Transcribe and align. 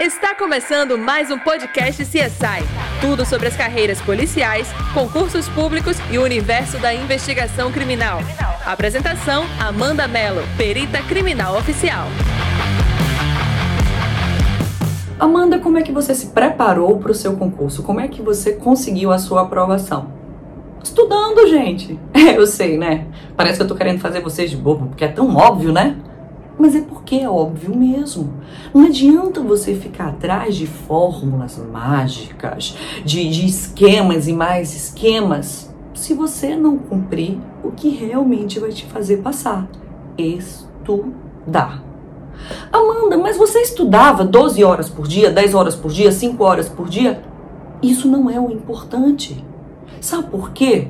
Está 0.00 0.32
começando 0.32 0.96
mais 0.96 1.28
um 1.28 1.36
podcast 1.40 2.04
CSI. 2.04 2.62
Tudo 3.00 3.26
sobre 3.26 3.48
as 3.48 3.56
carreiras 3.56 4.00
policiais, 4.00 4.68
concursos 4.94 5.48
públicos 5.48 5.96
e 6.08 6.16
o 6.18 6.22
universo 6.22 6.78
da 6.78 6.94
investigação 6.94 7.72
criminal. 7.72 8.20
Apresentação: 8.64 9.44
Amanda 9.58 10.06
Mello, 10.06 10.42
perita 10.56 11.02
criminal 11.02 11.56
oficial. 11.58 12.06
Amanda, 15.18 15.58
como 15.58 15.78
é 15.78 15.82
que 15.82 15.90
você 15.90 16.14
se 16.14 16.28
preparou 16.28 17.00
para 17.00 17.10
o 17.10 17.14
seu 17.14 17.36
concurso? 17.36 17.82
Como 17.82 17.98
é 17.98 18.06
que 18.06 18.22
você 18.22 18.52
conseguiu 18.52 19.10
a 19.10 19.18
sua 19.18 19.42
aprovação? 19.42 20.12
Estudando, 20.80 21.44
gente. 21.48 21.98
É, 22.14 22.36
eu 22.36 22.46
sei, 22.46 22.76
né? 22.76 23.06
Parece 23.36 23.56
que 23.56 23.62
eu 23.62 23.68
tô 23.68 23.74
querendo 23.74 24.00
fazer 24.00 24.20
vocês 24.20 24.50
de 24.50 24.56
bobo, 24.56 24.88
porque 24.88 25.04
é 25.04 25.08
tão 25.08 25.34
óbvio, 25.34 25.72
né? 25.72 25.96
Mas 26.58 26.74
é 26.74 26.80
porque 26.80 27.16
é 27.16 27.30
óbvio 27.30 27.74
mesmo. 27.76 28.34
Não 28.74 28.86
adianta 28.86 29.40
você 29.40 29.74
ficar 29.74 30.08
atrás 30.08 30.56
de 30.56 30.66
fórmulas 30.66 31.56
mágicas, 31.56 32.76
de, 33.04 33.28
de 33.30 33.46
esquemas 33.46 34.26
e 34.26 34.32
mais 34.32 34.74
esquemas, 34.74 35.72
se 35.94 36.14
você 36.14 36.56
não 36.56 36.76
cumprir 36.76 37.38
o 37.62 37.70
que 37.70 37.88
realmente 37.90 38.58
vai 38.58 38.70
te 38.70 38.84
fazer 38.86 39.18
passar. 39.18 39.68
Estudar. 40.16 41.84
Amanda, 42.72 43.18
mas 43.18 43.36
você 43.36 43.60
estudava 43.60 44.24
12 44.24 44.62
horas 44.64 44.88
por 44.88 45.06
dia, 45.06 45.30
10 45.30 45.54
horas 45.54 45.76
por 45.76 45.90
dia, 45.90 46.10
5 46.10 46.42
horas 46.42 46.68
por 46.68 46.88
dia? 46.88 47.22
Isso 47.82 48.08
não 48.08 48.28
é 48.28 48.40
o 48.40 48.50
importante. 48.50 49.44
Sabe 50.00 50.28
por 50.30 50.50
quê? 50.50 50.88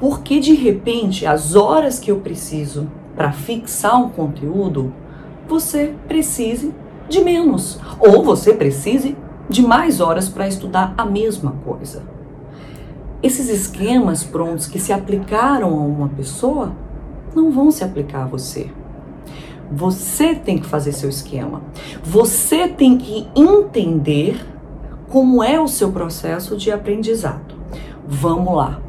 Porque 0.00 0.38
de 0.40 0.54
repente 0.54 1.26
as 1.26 1.54
horas 1.54 1.98
que 1.98 2.10
eu 2.10 2.20
preciso 2.20 2.88
para 3.18 3.32
fixar 3.32 4.00
um 4.00 4.10
conteúdo, 4.10 4.94
você 5.48 5.92
precise 6.06 6.72
de 7.08 7.20
menos. 7.20 7.80
Ou 7.98 8.22
você 8.22 8.52
precise 8.52 9.16
de 9.48 9.60
mais 9.60 10.00
horas 10.00 10.28
para 10.28 10.46
estudar 10.46 10.94
a 10.96 11.04
mesma 11.04 11.50
coisa. 11.64 12.04
Esses 13.20 13.48
esquemas 13.48 14.22
prontos 14.22 14.68
que 14.68 14.78
se 14.78 14.92
aplicaram 14.92 15.70
a 15.70 15.82
uma 15.82 16.08
pessoa 16.10 16.72
não 17.34 17.50
vão 17.50 17.72
se 17.72 17.82
aplicar 17.82 18.22
a 18.22 18.26
você. 18.26 18.70
Você 19.68 20.36
tem 20.36 20.56
que 20.56 20.66
fazer 20.66 20.92
seu 20.92 21.08
esquema. 21.08 21.62
Você 22.04 22.68
tem 22.68 22.96
que 22.96 23.26
entender 23.34 24.46
como 25.08 25.42
é 25.42 25.60
o 25.60 25.66
seu 25.66 25.90
processo 25.90 26.56
de 26.56 26.70
aprendizado. 26.70 27.56
Vamos 28.06 28.54
lá. 28.54 28.80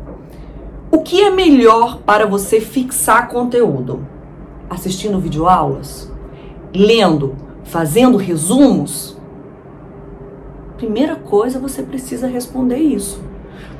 O 0.91 0.99
que 0.99 1.19
é 1.19 1.31
melhor 1.31 2.01
para 2.05 2.27
você 2.27 2.61
fixar 2.61 3.27
conteúdo? 3.27 4.18
Assistindo 4.69 5.19
videoaulas, 5.19 6.11
lendo, 6.73 7.35
fazendo 7.63 8.17
resumos? 8.17 9.17
Primeira 10.77 11.15
coisa, 11.15 11.59
você 11.59 11.83
precisa 11.83 12.27
responder 12.27 12.77
isso. 12.77 13.21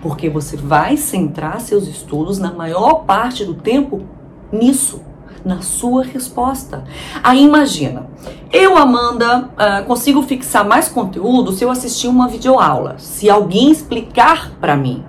Porque 0.02 0.30
você 0.30 0.58
vai 0.58 0.98
centrar 0.98 1.62
seus 1.62 1.88
estudos 1.88 2.40
na 2.40 2.52
maior 2.52 3.06
parte 3.06 3.46
do 3.46 3.54
tempo 3.54 4.02
nisso, 4.52 5.02
na 5.44 5.62
sua 5.62 6.04
resposta. 6.04 6.84
Aí 7.24 7.44
imagina, 7.44 8.08
eu, 8.52 8.78
Amanda, 8.78 9.50
uh, 9.54 9.86
consigo 9.86 10.22
fixar 10.24 10.66
mais 10.66 10.90
conteúdo 10.90 11.52
se 11.52 11.64
eu 11.64 11.72
assistir 11.72 12.08
uma 12.08 12.28
videoaula, 12.28 12.96
se 12.98 13.30
alguém 13.30 13.72
explicar 13.72 14.52
para 14.60 14.76
mim. 14.76 15.04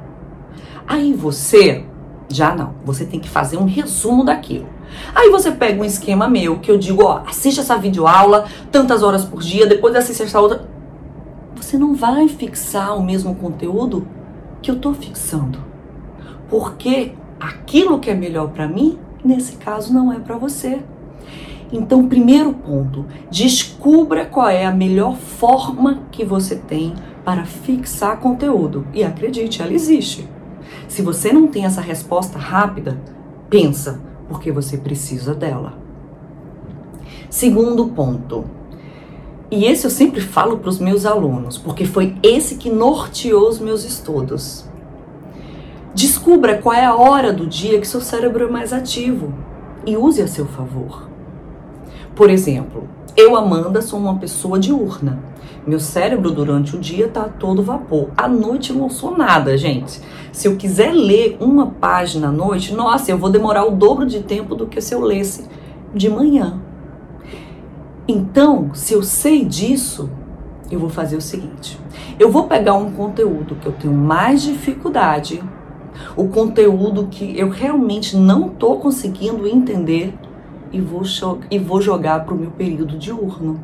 Aí 0.87 1.13
você, 1.13 1.85
já 2.29 2.55
não, 2.55 2.75
você 2.85 3.05
tem 3.05 3.21
que 3.21 3.29
fazer 3.29 3.57
um 3.57 3.65
resumo 3.65 4.25
daquilo. 4.25 4.67
Aí 5.15 5.31
você 5.31 5.51
pega 5.53 5.81
um 5.81 5.85
esquema 5.85 6.29
meu 6.29 6.59
que 6.59 6.71
eu 6.71 6.79
digo, 6.79 7.05
ó, 7.05 7.23
assiste 7.27 7.61
essa 7.61 7.77
videoaula 7.77 8.47
tantas 8.71 9.03
horas 9.03 9.25
por 9.25 9.41
dia, 9.41 9.67
depois 9.67 9.95
assiste 9.95 10.23
essa 10.23 10.41
outra. 10.41 10.69
Você 11.57 11.77
não 11.77 11.95
vai 11.95 12.29
fixar 12.29 12.97
o 12.97 13.03
mesmo 13.03 13.35
conteúdo 13.35 14.07
que 14.63 14.71
eu 14.71 14.77
tô 14.77 14.93
fixando. 14.93 15.59
Porque 16.49 17.13
aquilo 17.39 17.99
que 17.99 18.11
é 18.11 18.15
melhor 18.15 18.49
para 18.49 18.67
mim, 18.67 18.99
nesse 19.25 19.57
caso 19.57 19.93
não 19.93 20.13
é 20.13 20.19
para 20.19 20.37
você. 20.37 20.83
Então, 21.73 22.09
primeiro 22.09 22.53
ponto, 22.53 23.07
descubra 23.31 24.27
qual 24.27 24.49
é 24.49 24.65
a 24.67 24.73
melhor 24.73 25.17
forma 25.17 26.03
que 26.11 26.25
você 26.25 26.57
tem 26.57 26.95
para 27.25 27.45
fixar 27.45 28.19
conteúdo. 28.19 28.87
E 28.93 29.05
acredite, 29.05 29.63
ela 29.63 29.73
existe. 29.73 30.29
Se 30.89 31.03
você 31.03 31.33
não 31.33 31.47
tem 31.47 31.65
essa 31.65 31.81
resposta 31.81 32.39
rápida, 32.39 33.01
pensa, 33.49 34.01
porque 34.31 34.53
você 34.53 34.79
precisa 34.79 35.35
dela. 35.35 35.75
Segundo 37.29 37.89
ponto, 37.89 38.45
e 39.51 39.65
esse 39.65 39.85
eu 39.85 39.91
sempre 39.91 40.21
falo 40.21 40.59
para 40.59 40.71
os 40.71 40.79
meus 40.79 41.05
alunos, 41.05 41.59
porque 41.59 41.85
foi 41.85 42.17
esse 42.23 42.55
que 42.55 42.71
norteou 42.71 43.49
os 43.49 43.59
meus 43.59 43.85
estudos. 43.85 44.65
Descubra 45.93 46.59
qual 46.59 46.75
é 46.75 46.85
a 46.85 46.95
hora 46.95 47.33
do 47.33 47.45
dia 47.45 47.81
que 47.81 47.89
seu 47.89 48.01
cérebro 48.01 48.47
é 48.47 48.51
mais 48.51 48.73
ativo 48.73 49.35
e 49.85 49.97
use 49.97 50.23
a 50.23 50.29
seu 50.29 50.47
favor. 50.47 51.11
Por 52.15 52.31
exemplo, 52.31 52.89
eu, 53.17 53.37
Amanda, 53.37 53.83
sou 53.83 53.99
uma 53.99 54.17
pessoa 54.17 54.59
diurna. 54.59 55.19
Meu 55.67 55.79
cérebro 55.79 56.31
durante 56.31 56.75
o 56.75 56.79
dia 56.79 57.09
tá 57.09 57.25
todo 57.25 57.63
vapor. 57.63 58.09
À 58.17 58.27
noite 58.27 58.73
não 58.73 58.89
sou 58.89 59.17
nada, 59.17 59.57
gente. 59.59 60.01
Se 60.33 60.49
eu 60.49 60.57
quiser 60.57 60.93
ler 60.93 61.37
uma 61.41 61.67
página 61.67 62.29
à 62.29 62.33
noite, 62.33 62.75
nossa, 62.75 63.11
eu 63.11 63.19
vou 63.19 63.31
demorar 63.31 63.65
o 63.65 63.73
dobro 63.73 64.07
de 64.07 64.21
tempo 64.21 64.55
do 64.55 64.67
que 64.67 64.81
se 64.81 64.95
eu 64.95 65.01
lesse 65.01 65.47
de 65.95 66.09
manhã. 66.09 66.61
Então, 68.09 68.71
se 68.75 68.95
eu 68.95 69.03
sei 69.03 69.45
disso, 69.45 70.11
eu 70.71 70.79
vou 70.79 70.89
fazer 70.89 71.17
o 71.17 71.21
seguinte: 71.21 71.79
eu 72.19 72.31
vou 72.31 72.45
pegar 72.45 72.75
um 72.75 72.93
conteúdo 72.93 73.57
que 73.57 73.67
eu 73.67 73.73
tenho 73.73 73.95
mais 73.95 74.43
dificuldade, 74.43 75.43
o 76.17 76.29
conteúdo 76.29 77.09
que 77.11 77.39
eu 77.39 77.51
realmente 77.51 78.17
não 78.17 78.47
estou 78.47 78.79
conseguindo 78.79 79.47
entender 79.47 80.15
e 80.73 80.81
vou, 80.81 81.03
e 81.51 81.59
vou 81.59 81.81
jogar 81.81 82.25
para 82.25 82.35
o 82.35 82.39
meu 82.39 82.51
período 82.51 82.97
diurno. 82.97 83.61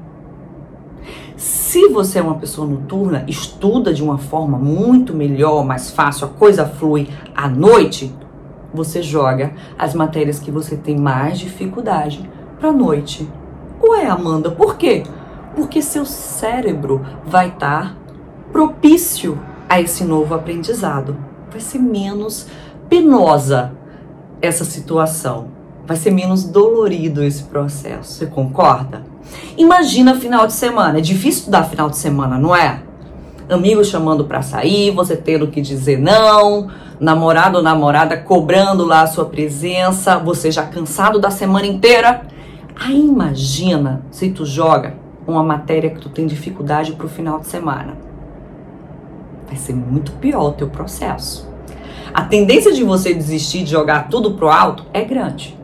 Se 1.36 1.88
você 1.88 2.18
é 2.18 2.22
uma 2.22 2.36
pessoa 2.36 2.66
noturna, 2.66 3.24
estuda 3.28 3.92
de 3.92 4.02
uma 4.02 4.18
forma 4.18 4.58
muito 4.58 5.14
melhor, 5.14 5.64
mais 5.64 5.90
fácil, 5.90 6.26
a 6.26 6.30
coisa 6.30 6.66
flui 6.66 7.08
à 7.34 7.48
noite, 7.48 8.12
você 8.72 9.02
joga 9.02 9.52
as 9.78 9.94
matérias 9.94 10.38
que 10.38 10.50
você 10.50 10.76
tem 10.76 10.96
mais 10.96 11.38
dificuldade 11.38 12.28
para 12.58 12.70
a 12.70 12.72
noite. 12.72 13.28
Ué, 13.82 14.06
Amanda, 14.06 14.50
por 14.50 14.76
quê? 14.76 15.02
Porque 15.54 15.82
seu 15.82 16.04
cérebro 16.04 17.04
vai 17.26 17.48
estar 17.48 17.94
tá 17.94 17.96
propício 18.52 19.38
a 19.68 19.80
esse 19.80 20.04
novo 20.04 20.34
aprendizado. 20.34 21.16
Vai 21.50 21.60
ser 21.60 21.78
menos 21.78 22.46
penosa 22.88 23.72
essa 24.40 24.64
situação. 24.64 25.55
Vai 25.86 25.96
ser 25.96 26.10
menos 26.10 26.42
dolorido 26.44 27.22
esse 27.22 27.44
processo. 27.44 28.12
Você 28.12 28.26
concorda? 28.26 29.02
Imagina 29.56 30.16
final 30.16 30.46
de 30.46 30.52
semana. 30.52 30.98
É 30.98 31.00
difícil 31.00 31.50
dar 31.50 31.64
final 31.64 31.88
de 31.88 31.96
semana, 31.96 32.38
não 32.38 32.54
é? 32.54 32.82
Amigos 33.48 33.88
chamando 33.88 34.24
para 34.24 34.42
sair, 34.42 34.90
você 34.90 35.16
tendo 35.16 35.46
que 35.46 35.60
dizer 35.60 35.98
não, 36.00 36.68
namorado 36.98 37.58
ou 37.58 37.62
namorada 37.62 38.16
cobrando 38.16 38.84
lá 38.84 39.02
a 39.02 39.06
sua 39.06 39.26
presença, 39.26 40.18
você 40.18 40.50
já 40.50 40.64
cansado 40.64 41.20
da 41.20 41.30
semana 41.30 41.66
inteira. 41.66 42.22
Aí 42.74 43.06
imagina 43.06 44.02
se 44.10 44.30
tu 44.30 44.44
joga 44.44 44.94
uma 45.26 45.44
matéria 45.44 45.90
que 45.90 46.00
tu 46.00 46.08
tem 46.08 46.26
dificuldade 46.26 46.92
pro 46.92 47.08
final 47.08 47.38
de 47.38 47.46
semana. 47.46 47.96
Vai 49.46 49.56
ser 49.56 49.74
muito 49.74 50.10
pior 50.12 50.48
o 50.48 50.52
teu 50.52 50.68
processo. 50.68 51.48
A 52.12 52.22
tendência 52.22 52.72
de 52.72 52.82
você 52.82 53.14
desistir 53.14 53.62
de 53.62 53.70
jogar 53.70 54.08
tudo 54.08 54.32
pro 54.32 54.48
alto 54.48 54.84
é 54.92 55.04
grande. 55.04 55.55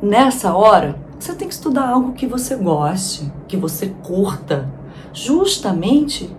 Nessa 0.00 0.54
hora, 0.54 0.96
você 1.18 1.34
tem 1.34 1.48
que 1.48 1.54
estudar 1.54 1.88
algo 1.88 2.12
que 2.12 2.24
você 2.24 2.54
goste, 2.54 3.32
que 3.48 3.56
você 3.56 3.92
curta, 4.04 4.68
justamente 5.12 6.30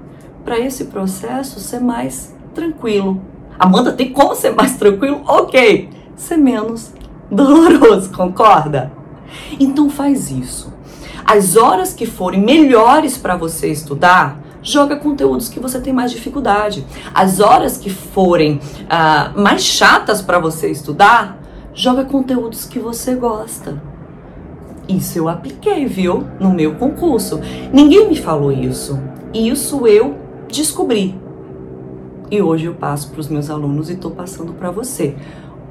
para 0.45 0.57
esse 0.57 0.86
processo 0.86 1.60
ser 1.60 1.81
mais 1.81 2.34
tranquilo. 2.56 3.22
Amanda, 3.60 3.92
tem 3.92 4.13
como 4.13 4.34
ser 4.34 4.51
mais 4.56 4.78
tranquilo? 4.78 5.22
Ok, 5.28 5.89
ser 6.16 6.38
menos 6.38 6.94
doloroso, 7.30 8.10
concorda? 8.12 8.94
Então 9.60 9.89
faz 9.89 10.31
isso. 10.31 10.74
As 11.25 11.57
horas 11.57 11.94
que 11.94 12.06
forem 12.06 12.42
melhores 12.42 13.18
para 13.18 13.36
você 13.36 13.69
estudar, 13.69 14.39
joga 14.63 14.95
conteúdos 14.95 15.50
que 15.50 15.60
você 15.60 15.81
tem 15.81 15.92
mais 15.92 16.12
dificuldade. 16.12 16.86
As 17.13 17.42
horas 17.42 17.78
que 17.78 17.89
forem 17.89 18.56
uh, 18.56 19.39
mais 19.39 19.63
chatas 19.63 20.22
para 20.22 20.39
você 20.39 20.72
estudar, 20.72 21.38
joga 21.74 22.06
conteúdos 22.06 22.66
que 22.66 22.80
você 22.80 23.16
gosta. 23.16 23.81
Isso 24.88 25.18
eu 25.19 25.30
apliquei, 25.30 25.86
viu? 25.86 26.25
No 26.39 26.51
meu 26.51 26.75
concurso. 26.75 27.39
Ninguém 27.71 28.10
me 28.10 28.16
falou 28.16 28.51
isso. 28.51 29.00
Isso 29.33 29.86
eu 29.86 30.16
descobri. 30.48 31.16
E 32.31 32.42
hoje 32.42 32.66
eu 32.66 32.74
passo 32.74 33.10
para 33.12 33.19
os 33.19 33.27
meus 33.27 33.50
alunos 33.50 33.89
e 33.89 33.94
estou 33.94 34.12
passando 34.12 34.54
para 34.54 34.71
você. 34.71 35.16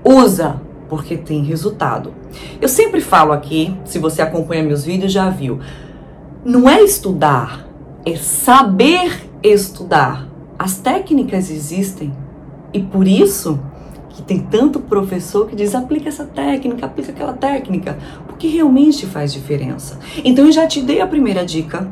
Usa, 0.05 0.61
porque 0.89 1.17
tem 1.17 1.43
resultado. 1.43 2.15
Eu 2.61 2.69
sempre 2.69 3.01
falo 3.01 3.33
aqui, 3.33 3.77
se 3.85 3.99
você 3.99 4.23
acompanha 4.23 4.63
meus 4.63 4.85
vídeos, 4.85 5.13
já 5.13 5.29
viu. 5.29 5.59
Não 6.45 6.69
é 6.69 6.81
estudar, 6.83 7.69
é 8.05 8.17
saber 8.17 9.29
estudar. 9.43 10.29
As 10.59 10.79
técnicas 10.79 11.51
existem 11.51 12.13
e 12.73 12.81
por 12.81 13.07
isso 13.07 13.61
que 14.19 14.23
tem 14.23 14.41
tanto 14.41 14.81
professor 14.81 15.47
que 15.47 15.55
diz 15.55 15.77
aplica 15.77 16.09
essa 16.09 16.25
técnica, 16.25 16.87
aplica 16.87 17.13
aquela 17.13 17.33
técnica, 17.33 17.97
porque 18.27 18.49
realmente 18.49 19.07
faz 19.07 19.33
diferença. 19.33 19.97
Então 20.25 20.45
eu 20.45 20.51
já 20.51 20.67
te 20.67 20.83
dei 20.83 21.01
a 21.01 21.07
primeira 21.07 21.47
dica 21.47 21.89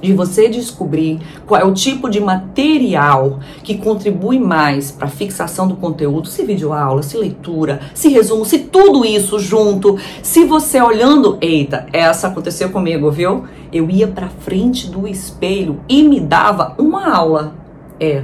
de 0.00 0.12
você 0.12 0.48
descobrir 0.48 1.18
qual 1.44 1.60
é 1.60 1.64
o 1.64 1.74
tipo 1.74 2.08
de 2.08 2.20
material 2.20 3.40
que 3.64 3.76
contribui 3.76 4.38
mais 4.38 4.92
para 4.92 5.08
a 5.08 5.10
fixação 5.10 5.66
do 5.66 5.74
conteúdo, 5.74 6.28
se 6.28 6.44
videoaula, 6.44 7.02
se 7.02 7.16
leitura, 7.16 7.80
se 7.92 8.08
resumo, 8.08 8.44
se 8.44 8.60
tudo 8.60 9.04
isso 9.04 9.40
junto, 9.40 9.98
se 10.22 10.44
você 10.44 10.80
olhando, 10.80 11.38
eita, 11.40 11.86
essa 11.92 12.28
aconteceu 12.28 12.70
comigo, 12.70 13.10
viu? 13.10 13.46
Eu 13.72 13.90
ia 13.90 14.06
para 14.06 14.28
frente 14.28 14.86
do 14.86 15.08
espelho 15.08 15.80
e 15.88 16.04
me 16.04 16.20
dava 16.20 16.76
uma 16.78 17.12
aula. 17.12 17.54
É, 17.98 18.22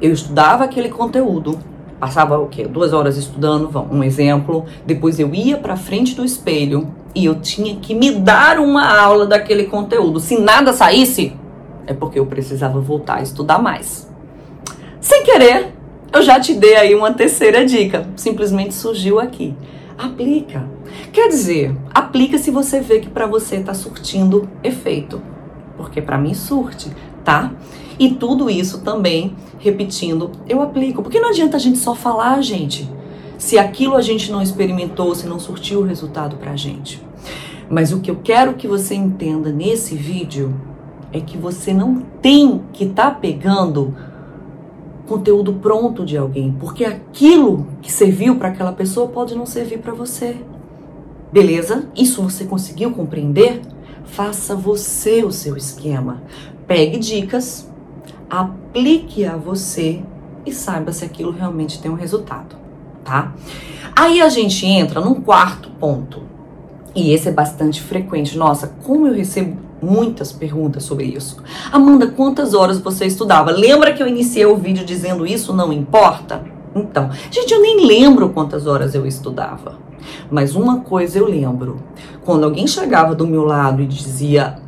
eu 0.00 0.14
estudava 0.14 0.64
aquele 0.64 0.88
conteúdo, 0.88 1.58
passava 2.00 2.38
o 2.38 2.46
quê? 2.46 2.66
Duas 2.66 2.94
horas 2.94 3.18
estudando, 3.18 3.70
um 3.92 4.02
exemplo. 4.02 4.64
Depois 4.86 5.20
eu 5.20 5.34
ia 5.34 5.58
para 5.58 5.76
frente 5.76 6.16
do 6.16 6.24
espelho 6.24 6.88
e 7.14 7.26
eu 7.26 7.34
tinha 7.36 7.76
que 7.76 7.94
me 7.94 8.10
dar 8.10 8.58
uma 8.58 8.98
aula 8.98 9.26
daquele 9.26 9.64
conteúdo. 9.64 10.18
Se 10.18 10.38
nada 10.38 10.72
saísse, 10.72 11.34
é 11.86 11.92
porque 11.92 12.18
eu 12.18 12.26
precisava 12.26 12.80
voltar 12.80 13.18
a 13.18 13.22
estudar 13.22 13.58
mais. 13.58 14.10
Sem 15.00 15.22
querer, 15.24 15.74
eu 16.12 16.22
já 16.22 16.40
te 16.40 16.54
dei 16.54 16.76
aí 16.76 16.94
uma 16.94 17.12
terceira 17.12 17.64
dica. 17.64 18.08
Simplesmente 18.16 18.74
surgiu 18.74 19.20
aqui. 19.20 19.54
Aplica. 19.98 20.64
Quer 21.12 21.28
dizer, 21.28 21.76
aplica 21.92 22.38
se 22.38 22.50
você 22.50 22.80
vê 22.80 23.00
que 23.00 23.08
para 23.10 23.26
você 23.26 23.56
está 23.56 23.74
surtindo 23.74 24.48
efeito. 24.64 25.20
Porque 25.76 26.00
para 26.00 26.18
mim 26.18 26.34
surte, 26.34 26.90
tá? 27.24 27.52
E 27.98 28.10
tudo 28.10 28.48
isso 28.48 28.80
também, 28.80 29.36
repetindo, 29.58 30.30
eu 30.48 30.62
aplico. 30.62 31.02
Porque 31.02 31.20
não 31.20 31.30
adianta 31.30 31.56
a 31.56 31.60
gente 31.60 31.78
só 31.78 31.94
falar, 31.94 32.40
gente, 32.40 32.88
se 33.36 33.58
aquilo 33.58 33.94
a 33.94 34.02
gente 34.02 34.32
não 34.32 34.42
experimentou, 34.42 35.14
se 35.14 35.26
não 35.26 35.38
surtiu 35.38 35.80
o 35.80 35.84
resultado 35.84 36.36
pra 36.36 36.56
gente. 36.56 37.02
Mas 37.68 37.92
o 37.92 38.00
que 38.00 38.10
eu 38.10 38.16
quero 38.22 38.54
que 38.54 38.66
você 38.66 38.94
entenda 38.94 39.52
nesse 39.52 39.94
vídeo 39.94 40.54
é 41.12 41.20
que 41.20 41.38
você 41.38 41.72
não 41.72 42.00
tem 42.20 42.62
que 42.72 42.84
estar 42.84 43.10
tá 43.10 43.16
pegando 43.16 43.94
conteúdo 45.06 45.54
pronto 45.54 46.04
de 46.06 46.16
alguém, 46.16 46.54
porque 46.60 46.84
aquilo 46.84 47.66
que 47.82 47.90
serviu 47.90 48.36
para 48.36 48.48
aquela 48.48 48.72
pessoa 48.72 49.08
pode 49.08 49.34
não 49.34 49.44
servir 49.44 49.78
para 49.78 49.92
você. 49.92 50.36
Beleza? 51.32 51.88
Isso 51.96 52.22
você 52.22 52.44
conseguiu 52.44 52.92
compreender? 52.92 53.60
Faça 54.12 54.54
você 54.54 55.22
o 55.22 55.30
seu 55.30 55.56
esquema. 55.56 56.22
Pegue 56.66 56.98
dicas, 56.98 57.70
aplique 58.28 59.24
a 59.24 59.36
você 59.36 60.02
e 60.44 60.52
saiba 60.52 60.92
se 60.92 61.04
aquilo 61.04 61.30
realmente 61.30 61.80
tem 61.80 61.90
um 61.90 61.94
resultado, 61.94 62.56
tá? 63.04 63.34
Aí 63.94 64.20
a 64.20 64.28
gente 64.28 64.66
entra 64.66 65.00
num 65.00 65.14
quarto 65.14 65.70
ponto. 65.78 66.22
E 66.94 67.12
esse 67.12 67.28
é 67.28 67.32
bastante 67.32 67.80
frequente. 67.80 68.36
Nossa, 68.36 68.68
como 68.82 69.06
eu 69.06 69.14
recebo 69.14 69.56
muitas 69.80 70.32
perguntas 70.32 70.82
sobre 70.82 71.04
isso. 71.04 71.42
Amanda, 71.72 72.08
quantas 72.08 72.52
horas 72.52 72.78
você 72.78 73.06
estudava? 73.06 73.50
Lembra 73.50 73.92
que 73.92 74.02
eu 74.02 74.08
iniciei 74.08 74.44
o 74.44 74.56
vídeo 74.56 74.84
dizendo 74.84 75.26
isso 75.26 75.52
não 75.52 75.72
importa? 75.72 76.44
Então, 76.74 77.10
gente, 77.30 77.52
eu 77.52 77.60
nem 77.60 77.86
lembro 77.86 78.30
quantas 78.30 78.66
horas 78.66 78.94
eu 78.94 79.06
estudava. 79.06 79.89
Mas 80.30 80.54
uma 80.54 80.80
coisa 80.80 81.18
eu 81.18 81.26
lembro. 81.26 81.82
Quando 82.24 82.44
alguém 82.44 82.66
chegava 82.66 83.14
do 83.14 83.26
meu 83.26 83.44
lado 83.44 83.82
e 83.82 83.86
dizia: 83.86 84.58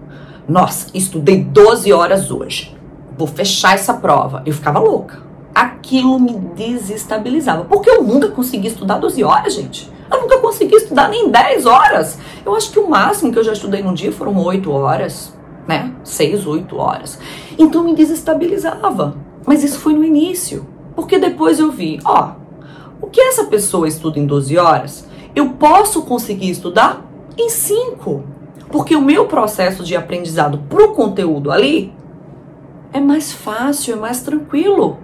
Nossa, 0.48 0.88
estudei 0.94 1.42
12 1.42 1.92
horas 1.92 2.30
hoje 2.30 2.82
vou 3.16 3.26
fechar 3.26 3.74
essa 3.74 3.94
prova. 3.94 4.42
Eu 4.44 4.52
ficava 4.52 4.78
louca. 4.78 5.22
Aquilo 5.54 6.18
me 6.18 6.32
desestabilizava. 6.32 7.64
Porque 7.64 7.88
eu 7.88 8.02
nunca 8.02 8.28
consegui 8.28 8.68
estudar 8.68 8.98
12 8.98 9.22
horas, 9.22 9.54
gente. 9.54 9.90
Eu 10.10 10.20
nunca 10.22 10.38
consegui 10.38 10.74
estudar 10.74 11.08
nem 11.08 11.30
10 11.30 11.66
horas. 11.66 12.18
Eu 12.44 12.54
acho 12.54 12.70
que 12.70 12.78
o 12.78 12.88
máximo 12.88 13.32
que 13.32 13.38
eu 13.38 13.44
já 13.44 13.52
estudei 13.52 13.82
num 13.82 13.94
dia 13.94 14.12
foram 14.12 14.36
8 14.36 14.70
horas, 14.70 15.32
né? 15.66 15.94
6, 16.04 16.46
8 16.46 16.76
horas. 16.76 17.18
Então 17.58 17.84
me 17.84 17.94
desestabilizava. 17.94 19.16
Mas 19.46 19.62
isso 19.62 19.78
foi 19.78 19.94
no 19.94 20.04
início. 20.04 20.66
Porque 20.94 21.18
depois 21.18 21.58
eu 21.58 21.70
vi, 21.70 21.98
ó, 22.04 22.32
o 23.00 23.06
que 23.06 23.20
essa 23.20 23.44
pessoa 23.44 23.88
estuda 23.88 24.18
em 24.18 24.26
12 24.26 24.58
horas, 24.58 25.08
eu 25.34 25.50
posso 25.50 26.02
conseguir 26.02 26.50
estudar 26.50 27.04
em 27.36 27.48
5. 27.48 28.24
Porque 28.68 28.96
o 28.96 29.02
meu 29.02 29.26
processo 29.26 29.84
de 29.84 29.94
aprendizado 29.94 30.58
para 30.68 30.84
o 30.84 30.94
conteúdo 30.94 31.50
ali 31.50 31.92
é 32.92 33.00
mais 33.00 33.32
fácil, 33.32 33.94
é 33.94 33.96
mais 33.96 34.22
tranquilo. 34.22 34.98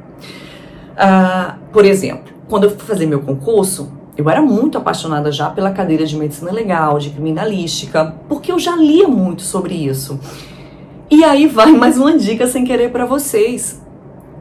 Ah, 0.97 1.57
por 1.73 1.85
exemplo, 1.85 2.33
quando 2.49 2.65
eu 2.65 2.71
fui 2.71 2.87
fazer 2.87 3.07
meu 3.07 3.21
concurso, 3.21 3.93
eu 4.17 4.29
era 4.29 4.43
muito 4.43 4.77
apaixonada 4.77 5.31
já 5.31 5.49
pela 5.49 5.71
cadeira 5.71 6.05
de 6.05 6.17
medicina 6.17 6.51
legal, 6.51 6.99
de 6.99 7.11
criminalística, 7.11 8.17
porque 8.29 8.51
eu 8.51 8.59
já 8.59 8.75
lia 8.75 9.07
muito 9.07 9.43
sobre 9.43 9.75
isso. 9.75 10.19
E 11.11 11.23
aí 11.25 11.47
vai 11.47 11.73
mais 11.73 11.97
uma 11.97 12.17
dica 12.17 12.47
sem 12.47 12.65
querer 12.65 12.91
para 12.91 13.07
vocês. 13.07 13.81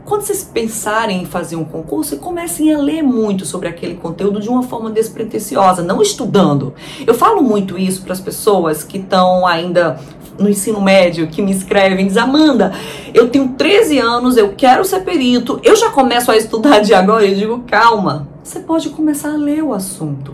Quando 0.07 0.21
vocês 0.21 0.42
pensarem 0.42 1.24
em 1.24 1.25
fazer 1.25 1.57
um 1.57 1.65
concurso, 1.65 2.15
comecem 2.15 2.74
a 2.74 2.77
ler 2.77 3.04
muito 3.04 3.45
sobre 3.45 3.68
aquele 3.68 3.95
conteúdo 3.95 4.39
de 4.39 4.48
uma 4.48 4.63
forma 4.63 4.89
despretensiosa, 4.89 5.83
não 5.83 6.01
estudando. 6.01 6.74
Eu 7.06 7.13
falo 7.13 7.44
muito 7.44 7.77
isso 7.77 8.04
para 8.04 8.13
as 8.13 8.21
pessoas 8.21 8.86
que 8.86 9.00
estão 9.00 9.45
ainda 9.45 10.00
no 10.39 10.48
ensino 10.48 10.80
médio 10.80 11.27
que 11.27 11.42
me 11.42 11.51
escrevem, 11.51 12.07
diz 12.07 12.15
Amanda, 12.15 12.71
eu 13.13 13.27
tenho 13.27 13.50
13 13.50 14.00
anos, 14.00 14.38
eu 14.38 14.54
quero 14.56 14.86
ser 14.86 15.01
perito, 15.01 15.59
eu 15.62 15.75
já 15.75 15.89
começo 15.89 16.31
a 16.31 16.38
estudar 16.38 16.80
de 16.80 16.94
agora. 16.94 17.25
Eu 17.25 17.36
digo, 17.36 17.63
calma, 17.68 18.30
você 18.42 18.62
pode 18.62 18.89
começar 18.92 19.33
a 19.33 19.38
ler 19.38 19.62
o 19.62 19.74
assunto. 19.74 20.33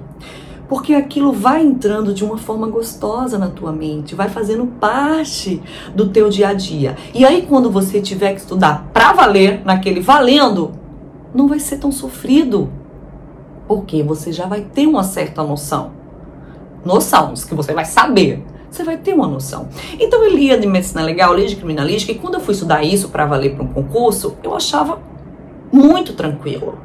Porque 0.74 0.96
aquilo 0.96 1.32
vai 1.32 1.62
entrando 1.62 2.16
de 2.16 2.26
uma 2.26 2.36
forma 2.36 2.68
gostosa 2.68 3.38
na 3.38 3.48
tua 3.48 3.72
mente, 3.72 4.16
vai 4.16 4.28
fazendo 4.28 4.66
parte 4.66 5.62
do 5.94 6.10
teu 6.10 6.32
dia 6.32 6.48
a 6.48 6.54
dia. 6.56 6.98
E 7.14 7.24
aí, 7.24 7.46
quando 7.48 7.70
você 7.70 8.02
tiver 8.02 8.34
que 8.34 8.40
estudar 8.40 8.90
para 8.92 9.14
valer, 9.14 9.62
naquele 9.64 10.00
valendo, 10.00 10.72
não 11.32 11.48
vai 11.48 11.60
ser 11.60 11.78
tão 11.78 11.92
sofrido. 11.92 12.72
Porque 13.68 14.02
você 14.02 14.32
já 14.32 14.48
vai 14.48 14.62
ter 14.62 14.88
uma 14.88 15.04
certa 15.04 15.44
noção. 15.44 15.92
Noção, 16.84 17.36
que 17.36 17.54
você 17.54 17.72
vai 17.72 17.86
saber 17.86 18.44
você 18.68 18.84
vai 18.84 18.98
ter 18.98 19.14
uma 19.14 19.28
noção. 19.28 19.70
Então 20.00 20.24
eu 20.24 20.36
lia 20.36 20.58
de 20.58 20.66
medicina 20.66 21.04
legal, 21.04 21.36
lia 21.36 21.46
de 21.46 21.56
criminalística, 21.56 22.12
e 22.12 22.16
quando 22.16 22.34
eu 22.34 22.40
fui 22.40 22.56
estudar 22.56 22.82
isso 22.82 23.10
para 23.10 23.24
valer 23.24 23.54
para 23.54 23.64
um 23.64 23.68
concurso, 23.68 24.36
eu 24.42 24.56
achava 24.56 24.98
muito 25.72 26.14
tranquilo. 26.14 26.80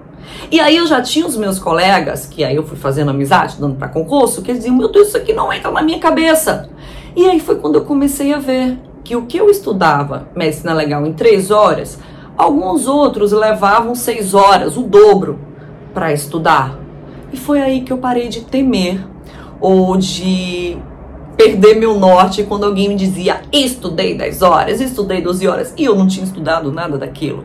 E 0.50 0.60
aí 0.60 0.76
eu 0.76 0.86
já 0.86 1.00
tinha 1.02 1.26
os 1.26 1.36
meus 1.36 1.58
colegas, 1.58 2.26
que 2.26 2.44
aí 2.44 2.56
eu 2.56 2.62
fui 2.62 2.76
fazendo 2.76 3.10
amizade, 3.10 3.56
dando 3.58 3.76
para 3.76 3.88
concurso, 3.88 4.42
que 4.42 4.50
eles 4.50 4.62
diziam, 4.62 4.76
meu 4.76 4.90
Deus, 4.90 5.08
isso 5.08 5.16
aqui 5.16 5.32
não 5.32 5.52
entra 5.52 5.70
na 5.70 5.82
minha 5.82 5.98
cabeça. 5.98 6.68
E 7.16 7.26
aí 7.26 7.40
foi 7.40 7.56
quando 7.56 7.76
eu 7.76 7.84
comecei 7.84 8.32
a 8.32 8.38
ver 8.38 8.78
que 9.04 9.16
o 9.16 9.26
que 9.26 9.38
eu 9.38 9.50
estudava, 9.50 10.28
medicina 10.34 10.72
legal, 10.72 11.06
em 11.06 11.12
três 11.12 11.50
horas, 11.50 11.98
alguns 12.36 12.86
outros 12.86 13.32
levavam 13.32 13.94
seis 13.94 14.34
horas, 14.34 14.76
o 14.76 14.82
dobro, 14.82 15.38
para 15.92 16.12
estudar. 16.12 16.78
E 17.32 17.36
foi 17.36 17.60
aí 17.60 17.80
que 17.82 17.92
eu 17.92 17.98
parei 17.98 18.28
de 18.28 18.42
temer 18.42 19.04
ou 19.60 19.96
de 19.96 20.78
perder 21.36 21.76
meu 21.76 21.98
norte 21.98 22.42
quando 22.42 22.64
alguém 22.64 22.88
me 22.88 22.96
dizia 22.96 23.42
estudei 23.52 24.16
10 24.16 24.42
horas, 24.42 24.80
estudei 24.80 25.20
12 25.20 25.46
horas 25.46 25.74
e 25.76 25.84
eu 25.84 25.94
não 25.94 26.06
tinha 26.06 26.24
estudado 26.24 26.72
nada 26.72 26.98
daquilo. 26.98 27.44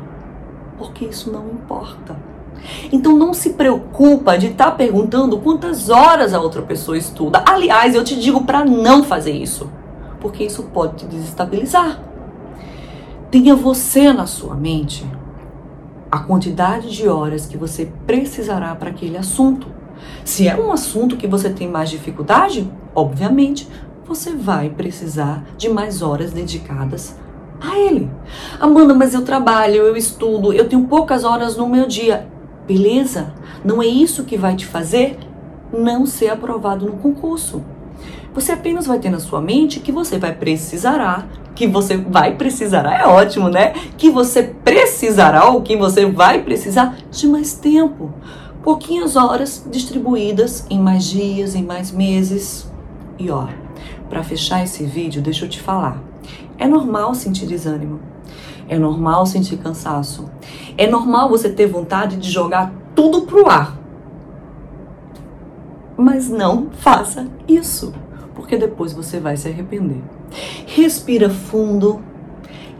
Porque 0.78 1.06
isso 1.06 1.32
não 1.32 1.46
importa. 1.48 2.16
Então 2.92 3.16
não 3.16 3.34
se 3.34 3.52
preocupa 3.52 4.38
de 4.38 4.48
estar 4.48 4.66
tá 4.66 4.72
perguntando 4.72 5.38
quantas 5.40 5.90
horas 5.90 6.34
a 6.34 6.42
outra 6.42 6.62
pessoa 6.62 6.98
estuda. 6.98 7.44
Aliás, 7.48 7.96
eu 7.96 8.04
te 8.04 8.20
digo 8.20 8.44
para 8.44 8.64
não 8.64 9.04
fazer 9.04 9.32
isso, 9.32 9.70
porque 10.20 10.44
isso 10.44 10.64
pode 10.64 10.98
te 10.98 11.06
desestabilizar. 11.06 12.00
Tenha 13.30 13.56
você 13.56 14.14
na 14.14 14.28
sua 14.28 14.56
mente 14.56 15.06
a 16.12 16.20
quantidade 16.20 16.92
de 16.92 17.08
horas 17.08 17.48
que 17.48 17.58
você 17.58 17.92
precisará 18.06 18.76
para 18.76 18.92
aquele 18.92 19.18
assunto. 19.18 19.68
Se 20.24 20.48
é 20.48 20.56
um 20.56 20.72
assunto 20.72 21.18
que 21.18 21.28
você 21.28 21.50
tem 21.50 21.68
mais 21.68 21.90
dificuldade, 21.90 22.70
obviamente 22.94 23.68
você 24.06 24.36
vai 24.36 24.70
precisar 24.70 25.44
de 25.58 25.70
mais 25.70 26.02
horas 26.02 26.32
dedicadas 26.32 27.16
a 27.60 27.78
ele. 27.78 28.10
Amanda, 28.60 28.94
mas 28.94 29.14
eu 29.14 29.24
trabalho, 29.24 29.78
eu 29.78 29.96
estudo, 29.96 30.54
eu 30.54 30.68
tenho 30.68 30.86
poucas 30.86 31.24
horas 31.24 31.56
no 31.58 31.68
meu 31.68 31.88
dia. 31.88 32.28
Beleza? 32.68 33.34
Não 33.64 33.82
é 33.82 33.88
isso 33.88 34.24
que 34.24 34.38
vai 34.38 34.56
te 34.56 34.66
fazer 34.66 35.18
não 35.72 36.06
ser 36.06 36.30
aprovado 36.30 36.86
no 36.86 36.94
concurso. 36.94 37.64
Você 38.34 38.52
apenas 38.52 38.88
vai 38.88 39.00
ter 39.00 39.10
na 39.10 39.20
sua 39.20 39.42
mente 39.42 39.80
que 39.80 39.92
você 39.92 40.18
vai 40.18 40.34
precisará, 40.34 41.28
que 41.56 41.68
você 41.68 41.98
vai 41.98 42.36
precisará, 42.36 42.98
é 42.98 43.06
ótimo, 43.06 43.48
né? 43.48 43.74
Que 43.98 44.10
você 44.10 44.44
precisará 44.44 45.50
ou 45.50 45.62
que 45.62 45.78
você 45.78 46.06
vai 46.06 46.42
precisar 46.42 46.96
de 47.12 47.28
mais 47.28 47.54
tempo 47.54 48.12
pouquinhas 48.64 49.18
horas 49.18 49.68
distribuídas 49.70 50.66
em 50.70 50.80
mais 50.80 51.04
dias, 51.04 51.54
em 51.54 51.64
mais 51.64 51.92
meses. 51.92 52.72
E 53.20 53.30
ó, 53.30 53.48
para 54.10 54.24
fechar 54.24 54.64
esse 54.64 54.86
vídeo, 54.86 55.22
deixa 55.22 55.46
eu 55.46 55.50
te 55.50 55.62
falar. 55.62 56.02
É 56.58 56.66
normal 56.66 57.14
sentir 57.14 57.46
desânimo. 57.46 58.00
É 58.68 58.78
normal 58.78 59.26
sentir 59.26 59.58
cansaço. 59.58 60.30
É 60.78 60.88
normal 60.88 61.30
você 61.30 61.50
ter 61.50 61.68
vontade 61.68 62.18
de 62.18 62.30
jogar 62.30 62.74
tudo 62.96 63.22
pro 63.22 63.50
ar. 63.50 63.78
Mas 65.98 66.30
não 66.30 66.70
faça 66.72 67.28
isso, 67.48 67.94
porque 68.34 68.58
depois 68.58 68.94
você 68.94 69.20
vai 69.20 69.38
se 69.38 69.48
arrepender. 69.48 70.02
Respira 70.66 71.30
fundo, 71.30 72.02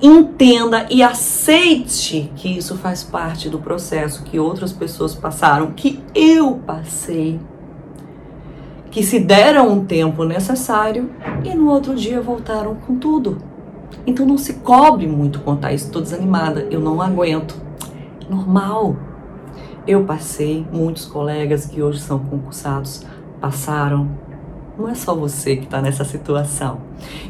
entenda 0.02 0.88
e 0.90 1.04
aceite 1.04 2.32
que 2.36 2.58
isso 2.58 2.76
faz 2.78 3.04
parte 3.04 3.50
do 3.50 3.60
processo 3.60 4.24
que 4.24 4.40
outras 4.40 4.74
pessoas 4.74 5.14
passaram, 5.14 5.72
que 5.72 6.04
eu 6.16 6.60
passei, 6.66 7.40
que 8.90 9.04
se 9.04 9.20
deram 9.20 9.70
um 9.70 9.86
tempo 9.86 10.24
necessário 10.24 11.12
e 11.44 11.54
no 11.54 11.70
outro 11.70 11.96
dia 11.96 12.22
voltaram 12.22 12.76
com 12.76 12.98
tudo. 12.98 13.53
Então 14.06 14.26
não 14.26 14.38
se 14.38 14.56
cobre 14.56 15.08
muito 15.08 15.40
contar 15.40 15.74
isso, 15.74 15.86
estou 15.86 16.02
desanimada, 16.02 16.68
eu 16.70 16.80
não 16.80 17.02
aguento. 17.02 17.56
Normal. 18.30 18.96
Eu 19.86 20.06
passei, 20.06 20.66
muitos 20.72 21.06
colegas 21.06 21.66
que 21.66 21.82
hoje 21.82 22.00
são 22.00 22.20
concursados 22.20 23.06
passaram. 23.40 24.10
Não 24.78 24.88
é 24.88 24.96
só 24.96 25.14
você 25.14 25.58
que 25.58 25.66
está 25.66 25.82
nessa 25.82 26.06
situação. 26.06 26.80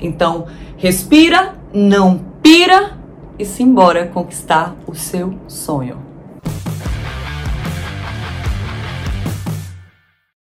Então, 0.01 0.45
respira, 0.77 1.55
não 1.73 2.19
pira 2.41 2.97
e 3.37 3.45
se 3.45 3.63
embora 3.63 4.07
conquistar 4.07 4.75
o 4.85 4.93
seu 4.93 5.33
sonho. 5.47 6.12